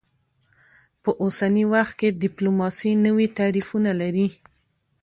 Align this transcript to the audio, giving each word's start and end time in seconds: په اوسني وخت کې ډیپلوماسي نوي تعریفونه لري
په 1.03 1.09
اوسني 1.23 1.63
وخت 1.73 1.93
کې 1.99 2.17
ډیپلوماسي 2.21 2.91
نوي 3.05 3.27
تعریفونه 3.39 3.91
لري 4.01 4.27